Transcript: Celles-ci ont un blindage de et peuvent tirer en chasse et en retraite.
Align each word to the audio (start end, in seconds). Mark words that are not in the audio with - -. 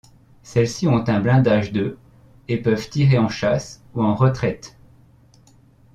Celles-ci 0.41 0.87
ont 0.87 1.07
un 1.09 1.19
blindage 1.19 1.71
de 1.71 1.99
et 2.47 2.57
peuvent 2.57 2.89
tirer 2.89 3.19
en 3.19 3.29
chasse 3.29 3.83
et 3.95 3.99
en 3.99 4.15
retraite. 4.15 4.75